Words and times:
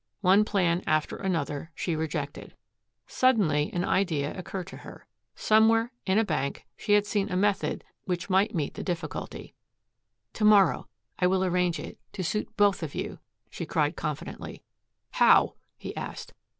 One 0.21 0.43
plan 0.45 0.81
after 0.87 1.15
another 1.15 1.69
she 1.75 1.95
rejected. 1.95 2.55
Suddenly 3.05 3.69
an 3.71 3.85
idea 3.85 4.35
occurred 4.35 4.65
to 4.69 4.77
her. 4.77 5.05
Somewhere, 5.35 5.91
in 6.07 6.17
a 6.17 6.23
bank, 6.25 6.65
she 6.75 6.93
had 6.93 7.05
seen 7.05 7.31
a 7.31 7.37
method 7.37 7.83
which 8.05 8.27
might 8.27 8.55
meet 8.55 8.73
the 8.73 8.81
difficulty. 8.81 9.53
"To 10.33 10.43
morrow 10.43 10.87
I 11.19 11.27
will 11.27 11.45
arrange 11.45 11.79
it 11.79 11.99
to 12.13 12.23
suit 12.23 12.49
both 12.57 12.81
of 12.81 12.95
you," 12.95 13.19
she 13.51 13.67
cried 13.67 13.95
confidently. 13.95 14.63
"How?" 15.11 15.53
he 15.77 15.95
asked. 15.95 16.33